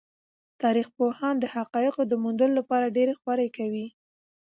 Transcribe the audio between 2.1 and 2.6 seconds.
موندلو